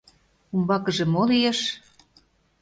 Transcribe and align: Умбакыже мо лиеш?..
Умбакыже 0.53 1.05
мо 1.13 1.23
лиеш?.. 1.29 1.59